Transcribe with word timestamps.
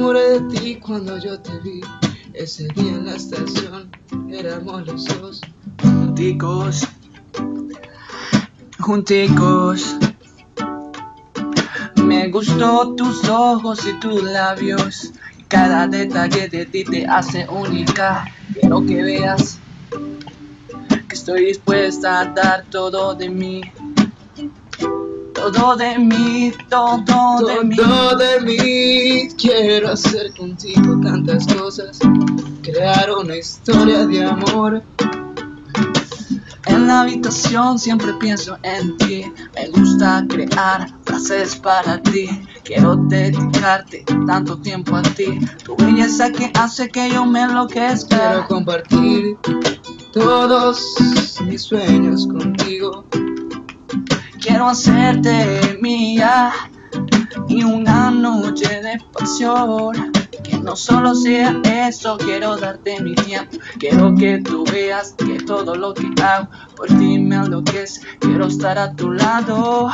enamoré 0.00 0.40
de 0.40 0.58
ti 0.58 0.76
cuando 0.76 1.18
yo 1.18 1.38
te 1.40 1.58
vi. 1.58 1.82
Ese 2.32 2.66
día 2.68 2.92
en 2.92 3.04
la 3.04 3.16
estación 3.16 3.90
éramos 4.30 4.86
los 4.86 5.04
dos 5.20 5.40
junticos, 5.82 6.88
junticos. 8.78 9.96
Me 12.02 12.28
gustó 12.28 12.94
tus 12.94 13.28
ojos 13.28 13.86
y 13.86 14.00
tus 14.00 14.22
labios. 14.22 15.12
Cada 15.48 15.86
detalle 15.86 16.48
de 16.48 16.64
ti 16.64 16.84
te 16.84 17.06
hace 17.06 17.46
única. 17.48 18.24
Quiero 18.58 18.86
que 18.86 19.02
veas 19.02 19.58
que 21.08 21.14
estoy 21.14 21.44
dispuesta 21.44 22.20
a 22.20 22.24
dar 22.24 22.64
todo 22.70 23.14
de 23.14 23.28
mí. 23.28 23.60
Todo 25.40 25.74
de 25.74 25.98
mí, 25.98 26.52
todo 26.68 27.46
de 27.46 27.64
mí. 27.64 27.76
Todo 27.76 28.16
de 28.16 28.40
mí, 28.42 29.28
quiero 29.38 29.90
hacer 29.90 30.34
contigo 30.34 31.00
tantas 31.02 31.46
cosas, 31.46 31.98
crear 32.62 33.10
una 33.10 33.36
historia 33.36 34.06
de 34.06 34.22
amor. 34.22 34.82
En 36.66 36.86
la 36.86 37.00
habitación 37.00 37.78
siempre 37.78 38.12
pienso 38.20 38.58
en 38.62 38.98
ti, 38.98 39.24
me 39.54 39.68
gusta 39.70 40.26
crear 40.28 40.88
frases 41.04 41.56
para 41.56 42.02
ti. 42.02 42.28
Quiero 42.62 42.96
dedicarte 42.96 44.04
tanto 44.26 44.58
tiempo 44.58 44.94
a 44.94 45.02
ti, 45.02 45.40
tu 45.64 45.74
belleza 45.76 46.30
que 46.30 46.52
hace 46.54 46.88
que 46.90 47.10
yo 47.10 47.24
me 47.24 47.40
enloquezca. 47.40 48.16
Quiero 48.16 48.46
compartir 48.46 49.36
todos 50.12 50.84
mis 51.46 51.62
sueños 51.62 52.26
contigo. 52.26 53.04
Quiero 54.40 54.68
hacerte 54.68 55.78
mía 55.82 56.52
y 57.48 57.62
una 57.62 58.10
noche 58.10 58.80
de 58.80 58.98
pasión. 59.12 60.12
Que 60.42 60.58
no 60.58 60.74
solo 60.76 61.14
sea 61.14 61.60
eso, 61.64 62.16
quiero 62.16 62.56
darte 62.56 63.00
mi 63.02 63.14
tiempo. 63.14 63.58
Quiero 63.78 64.14
que 64.14 64.38
tú 64.38 64.64
veas 64.64 65.14
que 65.18 65.38
todo 65.40 65.74
lo 65.74 65.92
que 65.92 66.10
hago 66.22 66.48
por 66.74 66.88
ti 66.88 67.18
me 67.18 67.36
enloquece. 67.36 68.00
Quiero 68.18 68.46
estar 68.46 68.78
a 68.78 68.94
tu 68.94 69.12
lado. 69.12 69.90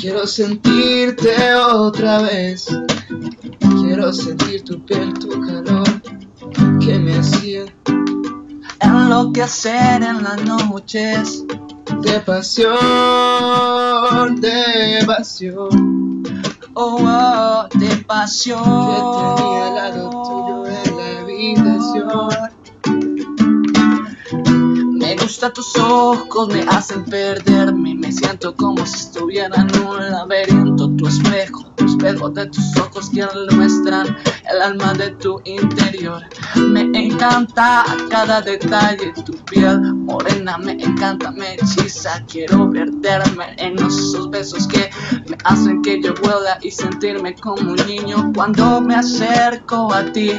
Quiero 0.00 0.26
sentirte 0.26 1.54
otra 1.54 2.22
vez. 2.22 2.68
Quiero 3.80 4.12
sentir 4.12 4.62
tu 4.62 4.84
piel, 4.84 5.12
tu 5.14 5.28
calor 5.40 5.86
que 6.80 6.98
me 6.98 7.18
hacía 7.18 7.64
enloquecer 8.80 10.02
en 10.02 10.22
las 10.22 10.44
noches 10.44 11.44
de 12.02 12.20
pasión, 12.20 12.76
de 14.40 15.04
pasión. 15.06 16.22
Oh, 16.74 16.98
oh, 17.00 17.68
de 17.74 17.96
pasión. 18.04 18.62
Que 18.62 18.96
tenía 19.36 19.66
al 19.66 19.74
lado 19.74 20.10
tuyo 20.10 20.66
en 20.66 20.96
la 20.96 21.06
habitación. 21.20 22.28
Me 24.98 25.16
gustan 25.16 25.52
tus 25.52 25.76
ojos, 25.76 26.48
me 26.48 26.62
hacen 26.62 27.04
perderme. 27.04 27.94
Me 27.94 28.12
siento 28.12 28.54
como 28.54 28.84
si 28.84 28.96
estuviera 28.96 29.62
en 29.62 29.78
un 29.86 30.10
laberinto. 30.10 30.90
Tu 30.96 31.06
espejo, 31.06 31.65
tu 32.06 32.12
espejo 32.12 32.30
de 32.30 32.46
tus 32.46 32.76
ojos 32.76 33.10
que 33.10 33.26
muestran 33.54 34.16
el 34.50 34.62
alma 34.62 34.92
de 34.94 35.10
tu 35.16 35.40
interior. 35.44 36.22
Me 36.54 36.82
encanta 36.94 37.84
cada 38.10 38.40
detalle, 38.40 39.12
tu 39.24 39.32
piel 39.44 39.94
morena 39.94 40.56
me 40.58 40.72
encanta, 40.72 41.32
me 41.32 41.54
hechiza. 41.54 42.22
Quiero 42.30 42.70
perderme 42.70 43.56
en 43.58 43.74
esos 43.78 44.30
besos 44.30 44.68
que 44.68 44.90
me 45.28 45.36
hacen 45.44 45.82
que 45.82 46.00
yo 46.00 46.14
vuela 46.22 46.58
y 46.62 46.70
sentirme 46.70 47.34
como 47.34 47.72
un 47.72 47.86
niño 47.86 48.32
cuando 48.34 48.80
me 48.80 48.94
acerco 48.94 49.92
a 49.92 50.04
ti. 50.12 50.30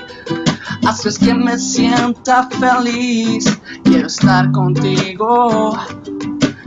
Haces 0.85 1.19
que 1.19 1.33
me 1.33 1.57
sienta 1.57 2.47
feliz, 2.49 3.59
quiero 3.83 4.07
estar 4.07 4.51
contigo. 4.51 5.77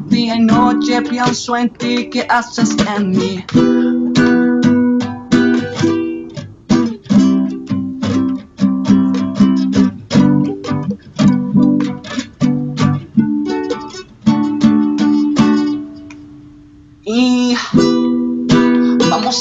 Día 0.06 0.37
y 0.37 0.41
noche 0.41 1.00
pienso 1.03 1.56
en 1.56 1.71
ti, 1.71 2.10
¿qué 2.10 2.27
haces 2.28 2.77
en 2.97 3.10
mí? 3.10 3.44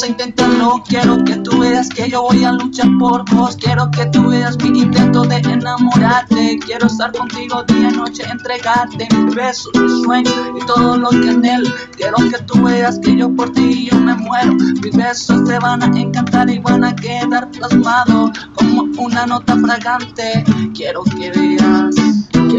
Intentarlo. 0.08 0.84
Quiero 0.88 1.24
que 1.24 1.36
tú 1.38 1.60
veas 1.60 1.90
que 1.90 2.10
yo 2.10 2.22
voy 2.22 2.44
a 2.44 2.52
luchar 2.52 2.88
por 3.00 3.28
vos. 3.34 3.56
Quiero 3.56 3.90
que 3.92 4.06
tú 4.08 4.30
veas 4.30 4.58
mi 4.58 4.80
intento 4.80 5.24
de 5.24 5.38
enamorarte. 5.38 6.60
Quiero 6.66 6.88
estar 6.88 7.12
contigo 7.12 7.64
día 7.64 7.90
y 7.90 7.98
noche, 7.98 8.24
entregarte 8.30 9.08
mis 9.16 9.36
besos, 9.36 9.72
mis 9.76 10.04
sueños 10.04 10.34
y 10.62 10.66
todo 10.66 10.98
lo 10.98 11.10
que 11.10 11.30
él. 11.30 11.74
Quiero 11.98 12.18
que 12.18 12.40
tú 12.46 12.64
veas 12.64 13.00
que 13.00 13.18
yo 13.18 13.36
por 13.36 13.52
ti 13.52 13.90
yo 13.92 14.00
me 14.00 14.16
muero. 14.16 14.54
Mis 14.54 14.96
besos 14.96 15.44
te 15.46 15.58
van 15.60 15.82
a 15.82 16.00
encantar 16.00 16.50
y 16.50 16.60
van 16.60 16.84
a 16.84 16.96
quedar 16.96 17.50
plasmados 17.50 18.32
como 18.56 18.84
una 19.04 19.26
nota 19.26 19.58
fragante. 19.58 20.44
Quiero 20.76 21.04
que 21.04 21.32
veas 21.32 21.96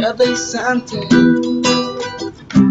cada 0.00 0.24
instante 0.24 1.08